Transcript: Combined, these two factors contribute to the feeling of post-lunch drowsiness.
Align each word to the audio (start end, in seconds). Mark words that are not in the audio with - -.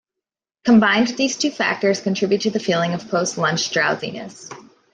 Combined, 0.65 1.09
these 1.09 1.37
two 1.37 1.51
factors 1.51 2.01
contribute 2.01 2.41
to 2.41 2.49
the 2.49 2.59
feeling 2.59 2.95
of 2.95 3.07
post-lunch 3.07 3.69
drowsiness. 3.69 4.49